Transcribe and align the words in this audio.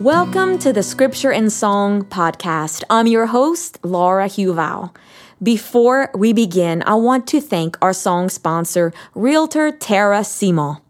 Welcome 0.00 0.58
to 0.58 0.72
the 0.72 0.82
Scripture 0.82 1.32
and 1.32 1.50
Song 1.50 2.04
podcast. 2.04 2.84
I'm 2.90 3.06
your 3.06 3.26
host, 3.26 3.78
Laura 3.82 4.26
Huval. 4.26 4.94
Before 5.42 6.10
we 6.14 6.32
begin, 6.32 6.82
I 6.86 6.94
want 6.94 7.26
to 7.28 7.40
thank 7.40 7.78
our 7.80 7.92
song 7.94 8.28
sponsor, 8.28 8.92
Realtor 9.14 9.70
Tara 9.70 10.22
Simon. 10.22 10.83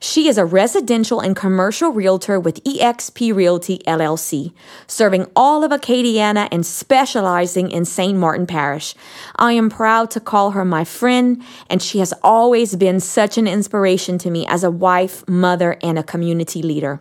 She 0.00 0.28
is 0.28 0.38
a 0.38 0.44
residential 0.44 1.20
and 1.20 1.34
commercial 1.34 1.90
realtor 1.90 2.38
with 2.38 2.62
eXp 2.64 3.34
Realty 3.34 3.78
LLC, 3.86 4.52
serving 4.86 5.26
all 5.34 5.64
of 5.64 5.70
Acadiana 5.70 6.48
and 6.52 6.66
specializing 6.66 7.70
in 7.70 7.84
St. 7.84 8.16
Martin 8.16 8.46
Parish. 8.46 8.94
I 9.36 9.52
am 9.52 9.70
proud 9.70 10.10
to 10.12 10.20
call 10.20 10.52
her 10.52 10.64
my 10.64 10.84
friend, 10.84 11.42
and 11.68 11.82
she 11.82 11.98
has 11.98 12.14
always 12.22 12.76
been 12.76 13.00
such 13.00 13.36
an 13.38 13.46
inspiration 13.46 14.16
to 14.18 14.30
me 14.30 14.46
as 14.46 14.64
a 14.64 14.70
wife, 14.70 15.26
mother, 15.28 15.76
and 15.82 15.98
a 15.98 16.02
community 16.02 16.62
leader. 16.62 17.00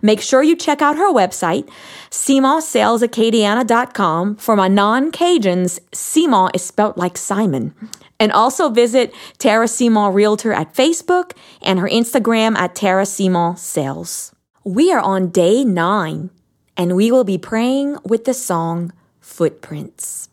Make 0.00 0.20
sure 0.20 0.42
you 0.42 0.56
check 0.56 0.82
out 0.82 0.96
her 0.96 1.12
website, 1.12 1.68
CMOSalesAcadiana.com. 2.10 4.36
For 4.36 4.56
my 4.56 4.68
non-Cajuns, 4.68 5.80
CMO 5.92 6.50
is 6.54 6.62
spelled 6.62 6.96
like 6.96 7.16
Simon. 7.16 7.74
And 8.18 8.32
also 8.32 8.70
visit 8.70 9.14
Tara 9.38 9.68
Simon 9.68 10.12
Realtor 10.14 10.52
at 10.52 10.74
Facebook 10.74 11.32
and 11.60 11.78
her 11.78 11.88
Instagram 11.88 12.56
at 12.56 12.74
Tara 12.74 13.04
Simon 13.04 13.56
Sales. 13.56 14.34
We 14.64 14.90
are 14.90 15.00
on 15.00 15.28
day 15.28 15.64
nine, 15.64 16.30
and 16.76 16.96
we 16.96 17.12
will 17.12 17.24
be 17.24 17.38
praying 17.38 17.98
with 18.04 18.24
the 18.24 18.34
song 18.34 18.92
Footprints. 19.20 20.28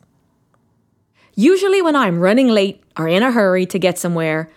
Usually, 1.34 1.82
when 1.82 1.94
I'm 1.94 2.20
running 2.20 2.48
late 2.48 2.82
or 2.96 3.06
in 3.06 3.22
a 3.22 3.32
hurry 3.32 3.66
to 3.66 3.78
get 3.78 3.98
somewhere, 3.98 4.50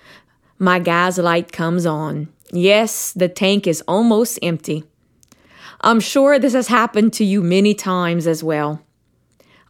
my 0.57 0.79
gas 0.79 1.17
light 1.17 1.51
comes 1.51 1.85
on. 1.85 2.29
Yes, 2.51 3.11
the 3.11 3.27
tank 3.27 3.67
is 3.67 3.83
almost 3.87 4.39
empty. 4.41 4.83
I'm 5.81 5.99
sure 5.99 6.39
this 6.39 6.53
has 6.53 6.67
happened 6.67 7.13
to 7.13 7.25
you 7.25 7.43
many 7.43 7.73
times 7.73 8.25
as 8.25 8.43
well. 8.43 8.81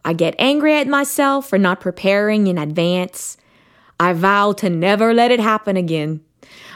I 0.04 0.12
get 0.12 0.34
angry 0.38 0.74
at 0.74 0.86
myself 0.86 1.48
for 1.48 1.58
not 1.58 1.80
preparing 1.80 2.46
in 2.46 2.56
advance 2.56 3.36
I 4.00 4.12
vow 4.12 4.52
to 4.52 4.70
never 4.70 5.12
let 5.12 5.30
it 5.30 5.40
happen 5.40 5.76
again. 5.76 6.20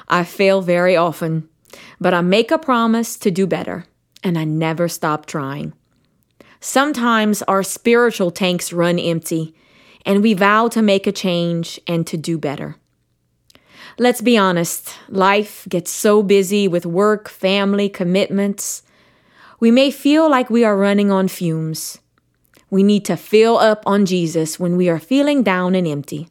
I 0.09 0.25
fail 0.25 0.61
very 0.61 0.97
often, 0.97 1.49
but 2.01 2.13
I 2.13 2.21
make 2.21 2.51
a 2.51 2.59
promise 2.59 3.17
to 3.19 3.31
do 3.31 3.47
better, 3.47 3.87
and 4.23 4.37
I 4.37 4.45
never 4.45 4.89
stop 4.89 5.27
trying. 5.27 5.73
Sometimes 6.61 7.43
our 7.43 7.63
spiritual 7.63 8.31
tanks 8.31 8.73
run 8.73 8.99
empty, 8.99 9.55
and 10.05 10.23
we 10.23 10.35
vow 10.35 10.69
to 10.69 10.83
make 10.83 11.07
a 11.07 11.13
change 11.13 11.81
and 11.87 12.07
to 12.07 12.17
do 12.17 12.39
better. 12.39 12.77
Let's 13.99 14.21
be 14.21 14.39
honest, 14.39 14.97
life 15.09 15.67
gets 15.69 15.91
so 15.91 16.23
busy 16.23 16.67
with 16.67 16.87
work, 16.87 17.29
family, 17.29 17.89
commitments. 17.89 18.83
We 19.61 19.71
may 19.71 19.91
feel 19.91 20.31
like 20.31 20.51
we 20.51 20.65
are 20.65 20.77
running 20.77 21.11
on 21.11 21.29
fumes. 21.29 21.99
We 22.71 22.83
need 22.83 23.05
to 23.05 23.17
fill 23.17 23.59
up 23.59 23.83
on 23.87 24.07
Jesus 24.07 24.59
when 24.59 24.77
we 24.77 24.89
are 24.89 24.99
feeling 24.99 25.43
down 25.43 25.75
and 25.75 25.87
empty. 25.87 26.29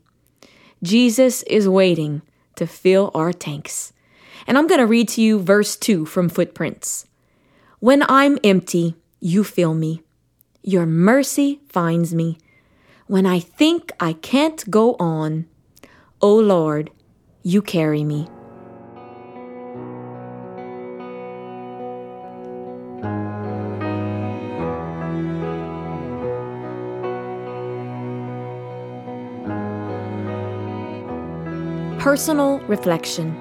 Jesus 0.84 1.44
is 1.44 1.70
waiting 1.70 2.24
to 2.56 2.66
fill 2.66 3.12
our 3.14 3.32
tanks. 3.32 3.94
And 4.48 4.58
I'm 4.58 4.68
going 4.68 4.80
to 4.80 4.88
read 4.88 5.08
to 5.10 5.22
you 5.22 5.40
verse 5.40 5.76
2 5.76 6.06
from 6.06 6.28
Footprints. 6.28 7.06
When 7.80 8.04
I'm 8.10 8.40
empty, 8.44 8.96
you 9.20 9.44
fill 9.44 9.76
me. 9.76 10.02
Your 10.64 10.86
mercy 10.86 11.62
finds 11.70 12.14
me. 12.14 12.38
When 13.08 13.26
I 13.26 13.40
think 13.40 13.92
I 14.00 14.14
can't 14.14 14.70
go 14.70 14.96
on, 15.00 15.46
O 16.22 16.30
oh 16.30 16.40
Lord, 16.40 16.92
you 17.44 17.62
carry 17.62 18.04
me. 18.04 18.28
Personal 32.02 32.58
reflection. 32.62 33.32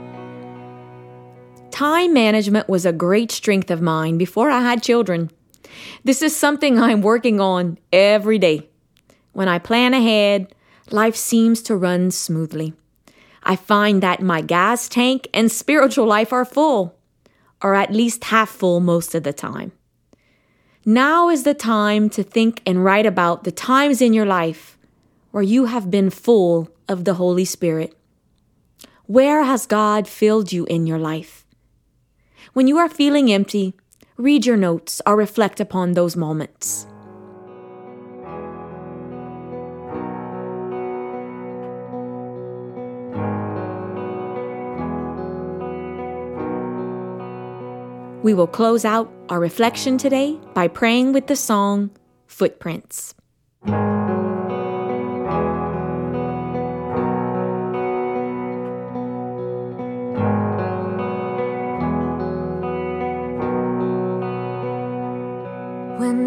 Time 1.71 2.13
management 2.13 2.69
was 2.69 2.85
a 2.85 2.93
great 2.93 3.33
strength 3.33 3.71
of 3.71 3.81
mine 3.81 4.19
before 4.19 4.51
I 4.51 4.61
had 4.61 4.83
children. 4.83 5.31
This 6.05 6.21
is 6.21 6.37
something 6.37 6.79
I'm 6.79 7.01
working 7.01 7.41
on 7.41 7.79
every 7.91 8.39
day. 8.39 8.69
When 9.33 9.49
I 9.49 9.59
plan 9.59 9.95
ahead, 9.95 10.55
life 10.91 11.17
seems 11.17 11.63
to 11.63 11.75
run 11.75 12.11
smoothly. 12.11 12.75
I 13.43 13.57
find 13.57 14.03
that 14.03 14.21
my 14.21 14.43
gas 14.43 14.91
tank 14.91 15.29
and 15.33 15.51
spiritual 15.63 16.05
life 16.05 16.31
are 16.31 16.45
full, 16.45 16.99
or 17.63 17.75
at 17.75 17.95
least 17.95 18.25
half 18.25 18.51
full 18.51 18.81
most 18.81 19.15
of 19.15 19.23
the 19.23 19.33
time. 19.33 19.73
Now 20.85 21.31
is 21.31 21.45
the 21.45 21.55
time 21.55 22.11
to 22.11 22.23
think 22.23 22.61
and 22.67 22.85
write 22.85 23.07
about 23.07 23.45
the 23.45 23.53
times 23.53 24.03
in 24.03 24.13
your 24.13 24.27
life 24.27 24.77
where 25.31 25.43
you 25.43 25.65
have 25.65 25.91
been 25.91 26.11
full 26.11 26.69
of 26.91 27.07
the 27.07 27.15
Holy 27.15 27.47
Spirit. 27.47 27.97
Where 29.11 29.43
has 29.43 29.67
God 29.67 30.07
filled 30.07 30.53
you 30.53 30.67
in 30.67 30.87
your 30.87 31.01
life? 31.01 31.45
When 32.53 32.69
you 32.69 32.79
are 32.79 32.89
feeling 32.89 33.33
empty, 33.33 33.75
read 34.17 34.47
your 34.47 34.57
notes 34.57 35.03
or 35.05 35.17
reflect 35.17 35.59
upon 35.59 35.95
those 35.95 36.15
moments. 36.15 36.87
We 48.23 48.33
will 48.33 48.47
close 48.47 48.85
out 48.85 49.13
our 49.29 49.41
reflection 49.41 49.99
today 49.99 50.39
by 50.55 50.69
praying 50.69 51.15
with 51.15 51.27
the 51.27 51.35
song 51.35 51.91
Footprints. 52.29 53.17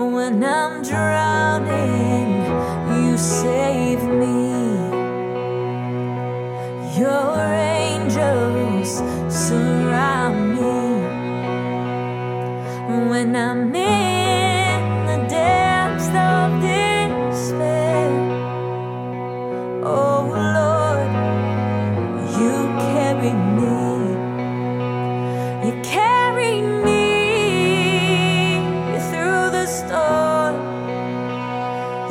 When 0.00 0.42
I'm 0.42 0.82
drowning, 0.82 2.32
you 3.04 3.18
save 3.18 4.02
me. 4.02 4.48
Your 6.98 7.36
angels 7.36 9.02
surround 9.28 10.54
me. 10.54 10.70
When 13.10 13.36
I'm 13.36 13.74
in 13.74 14.39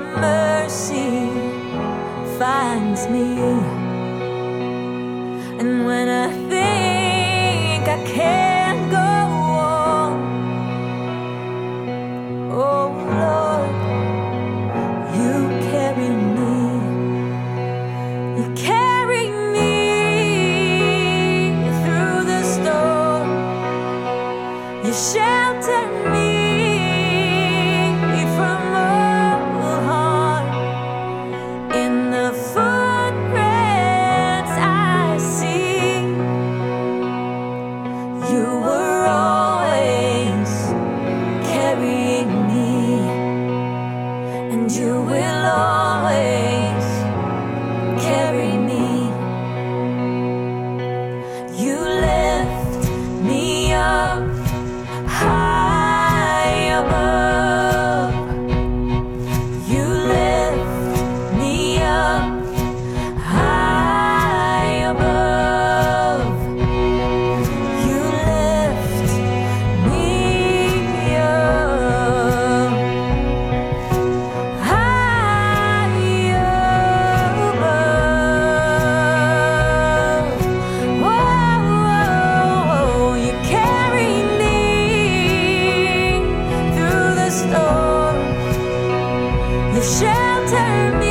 mercy 0.00 1.30
finds 2.38 3.08
me. 3.08 3.38
And 5.60 5.86
when 5.86 6.07
will 45.02 45.46
always 45.46 46.86
carry 48.02 48.52
me. 48.52 48.57
You 89.78 89.84
shelter 89.84 90.98
me 90.98 91.07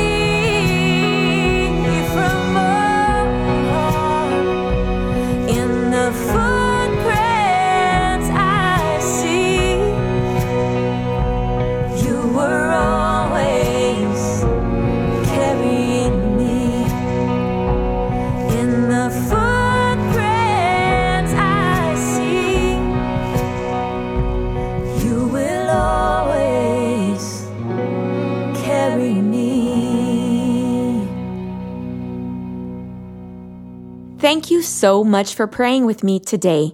you 34.58 34.62
so 34.64 35.04
much 35.04 35.36
for 35.36 35.46
praying 35.46 35.86
with 35.86 36.02
me 36.02 36.18
today. 36.18 36.72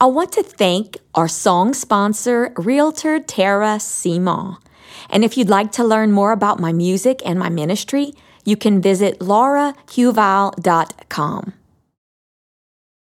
I 0.00 0.06
want 0.06 0.30
to 0.32 0.42
thank 0.44 0.98
our 1.16 1.26
song 1.26 1.74
sponsor, 1.74 2.52
Realtor 2.56 3.18
Tara 3.18 3.80
Simon. 3.80 4.58
And 5.10 5.24
if 5.24 5.36
you'd 5.36 5.48
like 5.48 5.72
to 5.72 5.82
learn 5.82 6.12
more 6.12 6.30
about 6.30 6.60
my 6.60 6.72
music 6.72 7.20
and 7.26 7.36
my 7.36 7.48
ministry, 7.48 8.14
you 8.44 8.56
can 8.56 8.80
visit 8.80 9.18
laurahuval.com. 9.18 11.52